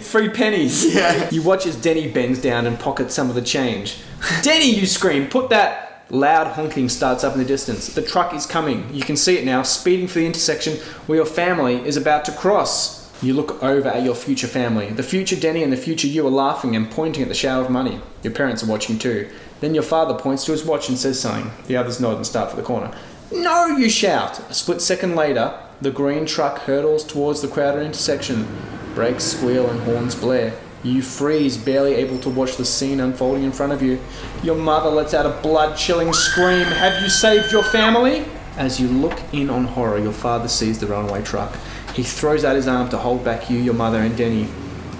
[0.00, 0.94] Free pennies.
[0.94, 1.28] Yeah.
[1.30, 3.98] You watch as Denny bends down and pockets some of the change.
[4.40, 6.06] Denny, you scream, put that.
[6.08, 7.88] Loud honking starts up in the distance.
[7.88, 8.92] The truck is coming.
[8.94, 12.32] You can see it now, speeding for the intersection where your family is about to
[12.32, 13.04] cross.
[13.22, 14.90] You look over at your future family.
[14.90, 17.70] The future Denny and the future you are laughing and pointing at the shower of
[17.70, 18.00] money.
[18.22, 19.30] Your parents are watching too.
[19.64, 21.50] Then your father points to his watch and says something.
[21.68, 22.94] The others nod and start for the corner.
[23.32, 24.38] No, you shout.
[24.50, 28.46] A split second later, the green truck hurtles towards the crowded intersection.
[28.94, 30.52] Brakes squeal and horns blare.
[30.82, 34.00] You freeze, barely able to watch the scene unfolding in front of you.
[34.42, 38.26] Your mother lets out a blood chilling scream Have you saved your family?
[38.58, 41.56] As you look in on horror, your father sees the runaway truck.
[41.94, 44.46] He throws out his arm to hold back you, your mother, and Denny.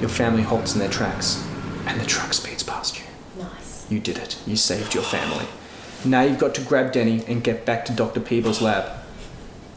[0.00, 1.46] Your family halts in their tracks,
[1.87, 3.03] and the truck speeds past you.
[3.88, 4.38] You did it.
[4.47, 5.47] You saved your family.
[6.05, 8.20] Now you've got to grab Denny and get back to Dr.
[8.20, 8.90] Peebles' lab.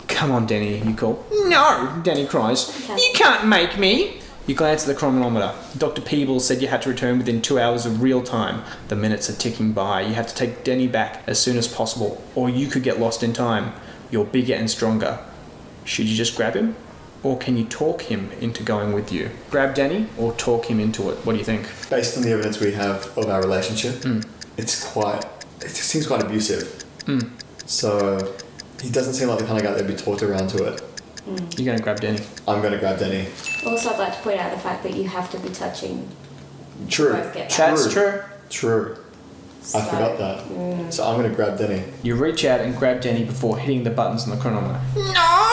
[0.08, 1.26] Come on, Denny, you call.
[1.32, 2.70] No, Denny cries.
[2.90, 2.96] Okay.
[2.96, 4.22] You can't make me.
[4.46, 5.54] You glance at the chronometer.
[5.78, 6.02] Dr.
[6.02, 8.64] Peebles said you had to return within two hours of real time.
[8.88, 10.02] The minutes are ticking by.
[10.02, 13.24] You have to take Denny back as soon as possible, or you could get lost
[13.24, 13.74] in time.
[14.10, 15.20] You're bigger and stronger.
[15.84, 16.78] Should you just grab him?
[17.24, 19.30] Or can you talk him into going with you?
[19.50, 21.16] Grab Danny or talk him into it?
[21.26, 21.64] What do you think?
[21.90, 24.06] Based on the evidence we have of our relationship,
[24.58, 25.26] it's quite.
[25.62, 26.84] It seems quite abusive.
[27.66, 28.34] So
[28.82, 30.82] he doesn't seem like the kind of guy that'd be talked around to it.
[31.58, 32.20] You're going to grab Danny.
[32.48, 33.28] I'm gonna grab Danny.
[33.66, 36.08] Also, I'd like to point out the fact that you have to be touching.
[36.88, 37.12] True.
[37.14, 37.58] Both get back.
[37.58, 38.22] That's true.
[38.50, 38.96] True.
[38.96, 39.90] I So- mm.
[39.90, 40.94] forgot that.
[40.94, 41.84] So I'm gonna grab Denny.
[42.02, 44.80] You reach out and grab Denny before hitting the buttons on the chronometer.
[44.96, 45.47] No!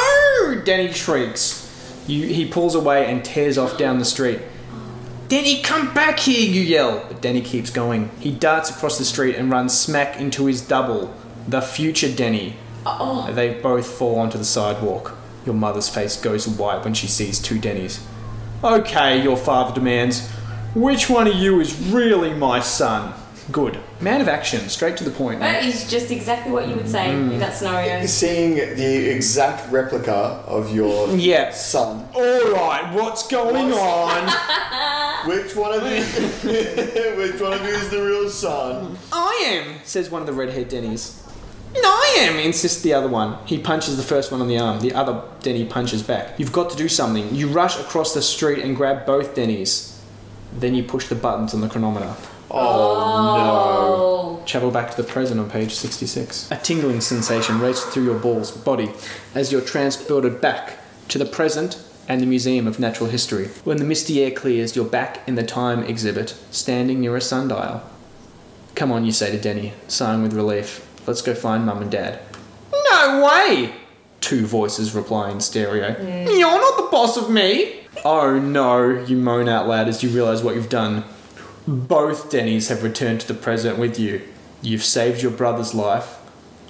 [0.65, 1.63] Denny shrieks.
[2.07, 4.41] You, he pulls away and tears off down the street.
[5.29, 7.05] Denny, come back here, you yell.
[7.09, 8.11] But Denny keeps going.
[8.21, 11.15] He darts across the street and runs smack into his double,
[11.49, 12.57] the future Denny.
[12.87, 15.17] Oh, They both fall onto the sidewalk.
[15.47, 18.07] Your mother's face goes white when she sees two Denny's.
[18.63, 20.29] Okay, your father demands.
[20.75, 23.15] Which one of you is really my son?
[23.53, 23.79] Good.
[24.01, 25.41] Man of action, straight to the point.
[25.41, 27.39] that is just exactly what you would say in mm.
[27.39, 28.07] that scenario.
[28.07, 31.51] Seeing the exact replica of your Yeah.
[31.53, 32.09] son.
[32.15, 34.29] Alright, what's going on?
[35.29, 36.03] Which one of you?
[37.17, 38.99] which one of you is the real son?
[39.11, 41.23] I am, says one of the red-haired Denny's.
[41.75, 43.39] No, I am, insists the other one.
[43.47, 44.81] He punches the first one on the arm.
[44.81, 46.39] The other Denny punches back.
[46.39, 47.35] You've got to do something.
[47.35, 49.99] You rush across the street and grab both Denny's.
[50.53, 52.15] Then you push the buttons on the chronometer.
[52.57, 54.45] Oh, no.
[54.47, 56.51] Travel back to the present on page 66.
[56.51, 58.91] A tingling sensation races through your balls body
[59.35, 63.49] as you're transported back to the present and the Museum of Natural History.
[63.65, 67.83] When the misty air clears, you're back in the time exhibit, standing near a sundial.
[68.75, 70.87] Come on, you say to Denny, sighing with relief.
[71.07, 72.21] Let's go find Mum and Dad.
[72.73, 73.75] No way!
[74.21, 75.97] Two voices reply in stereo.
[76.31, 77.81] You're not the boss of me!
[78.05, 81.05] Oh no, you moan out loud as you realise what you've done.
[81.67, 84.23] Both Denny's have returned to the present with you.
[84.63, 86.19] You've saved your brother's life,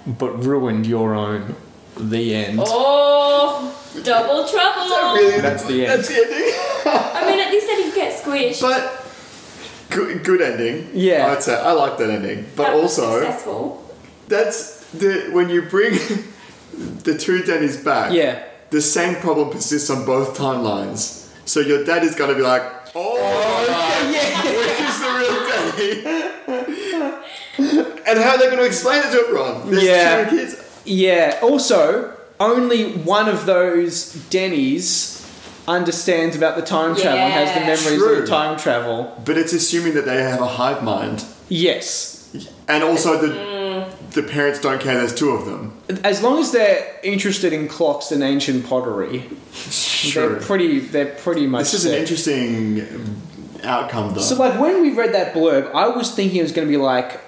[0.06, 1.56] but ruined your own.
[1.96, 2.58] The end.
[2.60, 5.14] oh, double trouble.
[5.16, 5.40] Really?
[5.40, 5.90] That's the end.
[6.00, 6.54] That's the ending.
[6.86, 8.60] I mean, at least they didn't get squished.
[8.60, 9.06] But
[9.90, 10.90] good, good ending.
[10.92, 11.26] Yeah.
[11.26, 12.46] I would say I like that ending.
[12.56, 13.94] But That also, successful.
[14.28, 15.92] that's the when you bring
[17.04, 18.12] the two Denny's back.
[18.12, 18.42] Yeah.
[18.70, 21.30] The same problem persists on both timelines.
[21.44, 22.62] So your dad is gonna be like,
[22.96, 23.14] oh,
[24.04, 25.63] which is the real Denny?
[27.58, 29.70] and how are they gonna explain it to everyone?
[29.70, 30.28] There's Yeah.
[30.28, 30.56] two kids.
[30.84, 35.22] Yeah, also, only one of those Denny's
[35.66, 37.66] understands about the time travel and has the Yeah.
[37.66, 38.16] memories True.
[38.16, 39.12] of the time travel.
[39.24, 41.24] But it's assuming that they have a hive mind.
[41.48, 42.10] Yes.
[42.68, 43.84] And also the Mm.
[44.12, 45.72] the parents don't care there's two of them.
[46.04, 49.24] As long as they're interested in clocks and ancient pottery,
[50.14, 52.86] they're pretty they're pretty much This is an interesting
[53.64, 54.20] outcome though.
[54.20, 56.76] So like when we read that blurb, I was thinking it was going to be
[56.78, 57.20] like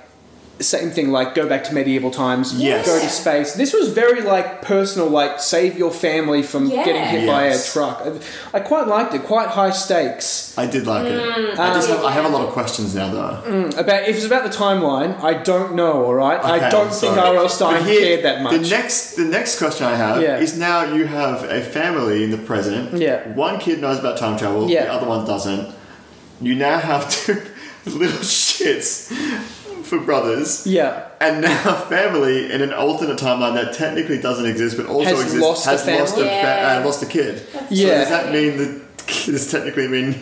[0.59, 2.87] same thing like go back to medieval times, Yes.
[2.87, 3.53] go to space.
[3.53, 6.83] This was very like personal, like save your family from Yeah.
[6.83, 8.01] getting hit by a truck.
[8.55, 10.57] I, I quite liked it, quite high stakes.
[10.57, 11.21] I did like it.
[11.21, 11.59] Mm.
[11.59, 13.69] I just Um, have, I have a lot of questions now though.
[13.77, 16.07] About if it's about the timeline, I don't know.
[16.07, 17.37] All right, I don't I'm think sorry.
[17.37, 17.49] R.L.
[17.51, 18.53] Stine But here, cared that much.
[18.55, 20.39] The next, the next question I have Yeah.
[20.39, 22.95] is now you have a family in the present.
[22.99, 23.29] Yeah.
[23.35, 24.71] One kid knows about time travel.
[24.71, 24.85] Yeah.
[24.87, 25.69] The other one doesn't.
[26.41, 27.35] You now have two
[27.87, 29.11] little shits
[29.85, 30.67] for brothers.
[30.67, 35.21] yeah, And now family in an alternate timeline that technically doesn't exist but also Has
[35.23, 36.29] exists lost a has lost a, family?
[36.29, 36.79] fa- Yeah.
[36.81, 37.43] uh, lost a kid.
[37.71, 37.89] Yeah.
[37.89, 40.13] So does that mean the kid is technically mean?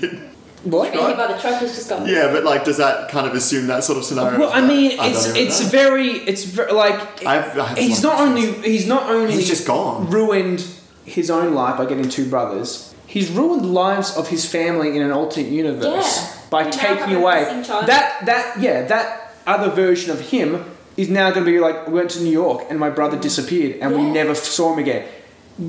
[0.64, 0.92] what?
[0.92, 2.06] Being by the truck has just gone.
[2.06, 4.38] Yeah, but like, does that kind of assume that sort of scenario?
[4.38, 5.68] Well, I mean, I it's it's know.
[5.68, 9.66] very it's very like I've- I have he's not only he's not only He's just
[9.66, 10.08] gone.
[10.10, 10.64] ruined
[11.06, 12.93] his own life by getting two brothers.
[13.06, 16.40] He's ruined the lives of his family in an alternate universe Yeah.
[16.50, 17.44] by You taking away
[17.86, 20.64] that that yeah that other version of him
[20.96, 23.78] is now going to be like we went to New York and my brother disappeared
[23.80, 25.06] and we never saw him again.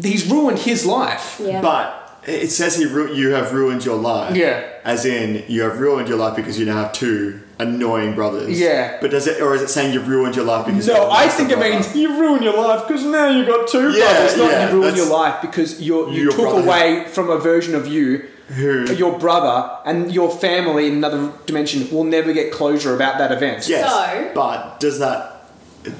[0.02, 1.40] He's ruined his life.
[1.44, 1.62] Yeah.
[1.62, 4.36] But it says he ru- you have ruined your life.
[4.36, 4.64] Yeah.
[4.84, 8.60] As in, you have ruined your life because you now have two annoying brothers.
[8.60, 8.98] Yeah.
[9.02, 10.88] But does it, or is it saying you've ruined your life because?
[10.88, 11.72] No, you've I think it brother?
[11.74, 14.38] means you've ruined your life because now you've got two Yeah, brothers.
[14.38, 17.74] Not yeah, you ruined your life because you you took brother- away from a version
[17.76, 22.94] of you, Who- your brother, and your family in another dimension will never get closure
[22.96, 23.68] about that event.
[23.68, 23.90] Yes.
[23.90, 25.32] So- But does that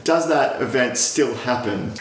[0.04, 1.94] does that event still happen?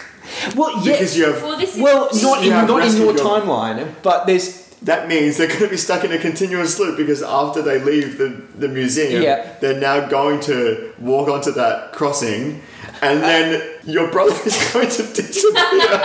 [0.56, 0.92] Well, yeah.
[0.92, 1.42] Because you have.
[1.42, 4.62] Well, this is well, not You in have not in your your- timeline, but there's
[4.82, 8.18] That means they're going to be stuck in a continuous loop because after they leave
[8.18, 9.46] the, the museum, Yeah.
[9.60, 12.60] they're now going to walk onto that crossing,
[13.00, 16.00] and then your brother is going to disappear.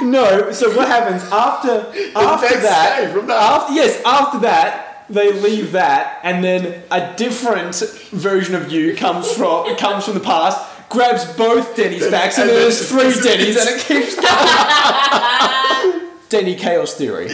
[0.00, 0.50] no.
[0.52, 3.00] So what happens after after next that?
[3.06, 3.42] day from that.
[3.42, 7.74] After yes, after that they leave that, and then a different
[8.10, 10.58] version of you comes from comes from the past,
[10.92, 14.14] grabs both Denny's backs, and, and then then there's three it's- Denny's, and it keeps
[14.14, 16.08] going.
[16.28, 17.28] Denny chaos theory.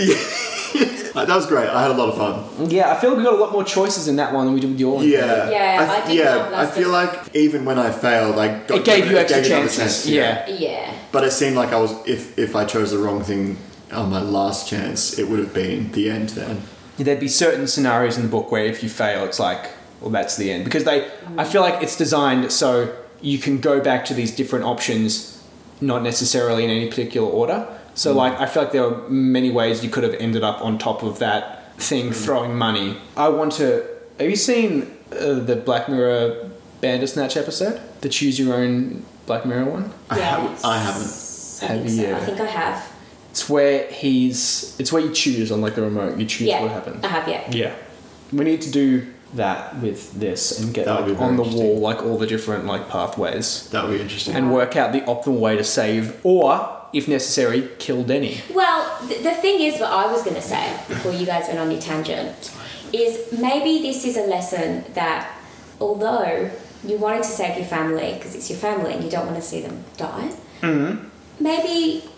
[1.14, 1.68] Uh, That was great.
[1.68, 2.70] I had a lot of fun.
[2.70, 4.60] Yeah, I feel like we got a lot more choices in that one than we
[4.60, 5.08] did with your one.
[5.08, 6.50] Yeah, Yeah, I did yeah.
[6.54, 9.76] I feel like even when I failed, I got It gave you extra gave chances.
[9.78, 10.46] chance, yeah.
[10.48, 10.92] Yeah.
[11.12, 13.56] But it seemed like I was if if I chose the wrong thing
[13.92, 16.62] on my last chance, it would have been the end then.
[16.98, 20.10] Yeah, there'd be certain scenarios in the book where if you fail, it's like, well,
[20.10, 20.64] that's the end.
[20.64, 24.64] Because they, I feel like it's designed so you can go back to these different
[24.64, 25.42] options,
[25.80, 27.66] not necessarily in any particular order.
[27.94, 30.78] So, like, I feel like there are many ways you could have ended up on
[30.78, 32.96] top of that thing throwing money.
[33.16, 33.84] I want to.
[34.20, 36.50] Have you seen uh, the Black Mirror
[36.80, 37.80] Bandersnatch episode?
[38.00, 39.92] The Choose Your Own Black Mirror one?
[40.10, 41.02] I, haven't, I haven't.
[41.60, 42.02] I Have think so.
[42.02, 42.14] you?
[42.14, 42.92] I think I have.
[43.30, 44.76] It's where he's.
[44.78, 46.18] It's where you choose on like the remote.
[46.18, 46.62] You choose Yeah.
[46.62, 47.04] what happens.
[47.04, 47.50] I have, yeah.
[47.50, 47.74] Yeah.
[48.32, 51.36] We need to do that with this and get That would like, be very on
[51.36, 51.68] the interesting.
[51.68, 54.34] wall like all the different like pathways That would be interesting.
[54.34, 58.40] and work out the optimal way to save or if necessary kill Denny.
[58.54, 61.58] Well, th- the thing is, what I was going to say before you guys went
[61.58, 62.50] on your tangent
[62.92, 65.30] is maybe this is a lesson that
[65.80, 66.50] although
[66.84, 69.42] you wanted to save your family because it's your family and you don't want to
[69.42, 71.06] see them die, mm-hmm.
[71.38, 72.08] maybe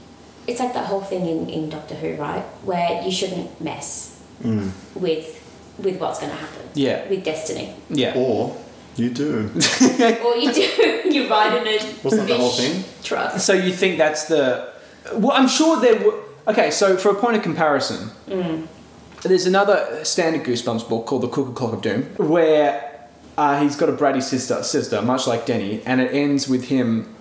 [0.46, 2.42] it's like that whole thing in, in Doctor Who, right?
[2.64, 4.70] Where you shouldn't mess mm.
[4.94, 5.39] with
[5.82, 6.62] with what's going to happen.
[6.74, 7.08] Yeah.
[7.08, 7.74] With destiny.
[7.88, 8.14] Yeah.
[8.16, 8.56] or
[8.96, 9.50] you do.
[10.24, 10.62] or you do,
[11.10, 12.84] you ride in a Wasn't that the whole thing?
[13.02, 13.38] truck.
[13.38, 14.68] So you think that's the
[15.14, 16.14] well I'm sure there were
[16.48, 18.10] okay, so for a point of comparison,
[19.22, 23.06] there's another standard Goosebumps book called The Cuckoo Clock of Doom, where
[23.38, 27.14] uh, he's got a bratty sister, sister, much like Denny, and it ends with him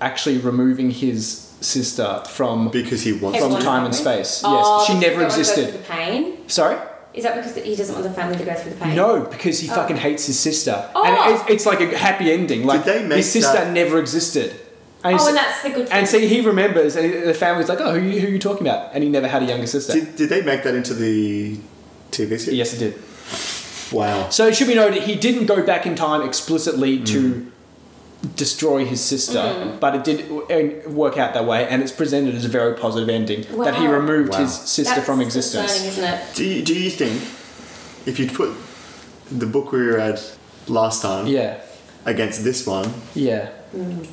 [0.00, 4.22] actually removing his sister from Because he wants From time and family?
[4.22, 4.42] space, yes.
[4.44, 5.74] Oh, She never they don't wanna go existed.
[5.74, 6.48] The pain.
[6.48, 6.76] sorry.
[7.14, 8.96] Is that because he doesn't want the family to go through the pain?
[8.96, 11.04] No, because he fucking hates his sister, Oh.
[11.06, 12.64] and it's, it's like a happy ending.
[12.66, 14.54] Like they make his sister that- never existed.
[15.04, 15.98] And Oh, and that's the good thing.
[15.98, 18.94] And see, he remembers, and the family's like, "Oh, who, who are you talking about?"
[18.94, 19.92] And he never had a younger sister.
[19.92, 21.58] Did, did they make that into the
[22.10, 22.48] TV series?
[22.48, 22.94] yes, it did.
[23.92, 24.30] Wow.
[24.30, 27.06] So it should be noted he didn't go back in time explicitly Mm.
[27.12, 27.52] to
[28.36, 29.80] destroy his sister, Mm.
[29.80, 33.44] but it did work out that way, and it's presented as a very positive ending
[33.64, 34.38] that he removed Wow.
[34.40, 35.82] his sister That's from existence.
[35.84, 36.20] isn't it?
[36.34, 37.20] Do you, do you think
[38.06, 38.50] if you'd put
[39.30, 40.20] the book we read
[40.68, 41.56] last time Yeah,
[42.06, 43.48] against this one, yeah.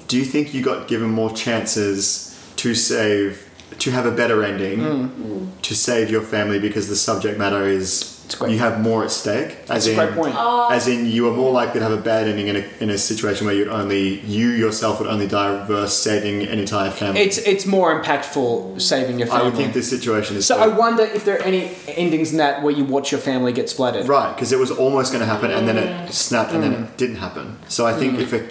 [0.08, 3.43] do you think you got given more chances to save,
[3.80, 5.47] to have a better ending, Mm.
[5.62, 9.12] to save your family because the subject matter is a great you have more at
[9.12, 9.65] stake?
[9.65, 10.36] That's as a in, great point.
[10.72, 12.98] As in, you are more likely to have a bad ending in a, in a
[12.98, 17.22] situation where you'd only you yourself would only die versus saving an entire family.
[17.22, 19.41] It's it's more impactful saving your family.
[19.41, 22.38] I would think this situation is so I wonder if there are any endings in
[22.38, 24.08] that where you watch your family get splattered.
[24.08, 26.08] Right, because it was almost going to happen, and then Mm.
[26.10, 27.58] it snapped, and then it didn't happen.
[27.67, 28.41] So I think if a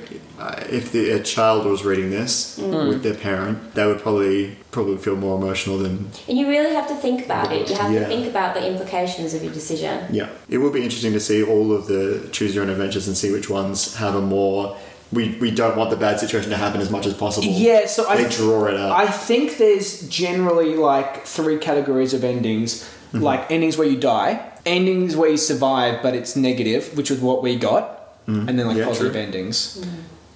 [0.41, 2.89] uh, if the, a child was reading this Mm.
[2.91, 5.95] with their parent, they would probably probably feel more emotional than
[6.29, 7.69] And you really have to think about it.
[7.71, 8.01] You have Yeah.
[8.01, 9.95] to think about the implications of your decision.
[10.21, 10.29] yeah.
[10.55, 12.03] It will be interesting to see all of the
[12.37, 14.77] choose your own adventures and see which ones have a more.
[15.13, 17.49] We, we don't want the bad situation to happen as much as possible.
[17.49, 18.93] Yeah, so I they draw it out.
[18.93, 19.89] I think there's
[20.25, 22.71] generally like three categories of endings.
[23.13, 23.25] Mm-hmm.
[23.31, 24.33] Like endings where you die,
[24.65, 27.85] endings where you survive but it's negative, which is what we got,
[28.29, 28.77] and then like.
[28.79, 29.23] Yeah, positive true.
[29.27, 29.85] endings.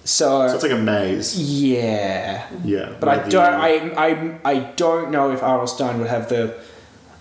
[0.05, 1.35] So, so it's like a maze.
[1.37, 3.43] yeah, Yeah, but I don't.
[3.53, 5.67] I, I I don't know if R.L.
[5.67, 6.55] Stine would have the.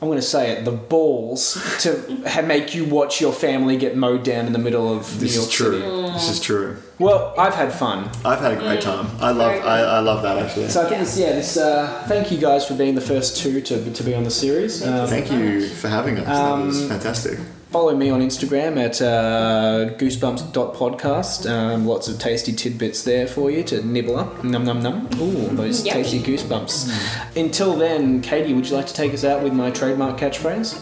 [0.03, 0.67] I'm going to say it.
[0.67, 4.93] The balls to ha- make you watch your family get mowed down in the middle
[4.95, 5.81] of This New York is true.
[5.81, 6.13] City.
[6.13, 6.77] This is true.
[6.99, 8.11] Well, I've had fun.
[8.23, 9.07] I've had a great time.
[9.19, 10.69] I love I, I love that actually.
[10.69, 11.33] So I think it's, yeah.
[11.33, 14.31] This, uh, thank you guys for being the first two to, to be on the
[14.31, 14.85] series.
[14.87, 16.27] Um, Thank you for having us.
[16.27, 17.39] that was Um, fantastic.
[17.75, 21.51] Follow me on Instagram at uh, goosebumps.podcast.
[21.51, 24.45] Um, lots of tasty tidbits there for you to nibble up.
[24.45, 25.09] Num num num.
[25.21, 26.05] Ooh, those Yummy.
[26.05, 27.37] tasty goosebumps.
[27.37, 30.81] Until then, Katie, would you like to take us out with my trademark catchphrase?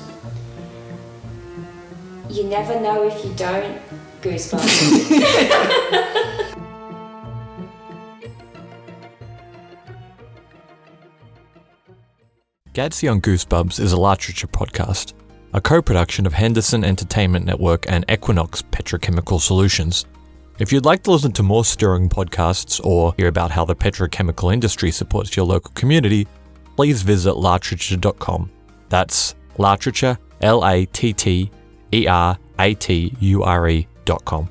[2.28, 3.80] You never know if you don't.
[4.20, 4.58] Goosebumps.
[12.74, 15.12] Gadsby on Goosebumps is a literature podcast,
[15.52, 20.06] a co production of Henderson Entertainment Network and Equinox Petrochemical Solutions.
[20.58, 24.52] If you'd like to listen to more stirring podcasts or hear about how the petrochemical
[24.52, 26.26] industry supports your local community,
[26.76, 28.50] please visit larterature.com.
[28.88, 31.50] That's Larterature, L A T T
[31.92, 34.48] E R A T U R E.com.